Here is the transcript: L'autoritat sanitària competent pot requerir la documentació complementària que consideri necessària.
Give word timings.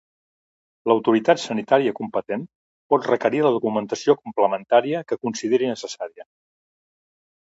L'autoritat 0.91 1.41
sanitària 1.41 1.93
competent 1.99 2.47
pot 2.93 3.05
requerir 3.11 3.43
la 3.49 3.53
documentació 3.57 4.17
complementària 4.23 5.03
que 5.13 5.23
consideri 5.27 5.71
necessària. 5.77 6.27